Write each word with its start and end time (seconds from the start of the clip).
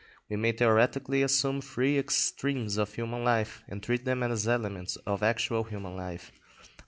We 0.29 0.35
may 0.35 0.51
theoretically 0.51 1.21
assume 1.21 1.61
three 1.61 1.99
extremes 1.99 2.77
of 2.77 2.91
human 2.95 3.23
life, 3.23 3.61
and 3.67 3.83
treat 3.83 4.03
them 4.03 4.23
as 4.23 4.47
elements 4.47 4.95
of 5.05 5.21
actual 5.21 5.63
human 5.65 5.95
life. 5.95 6.31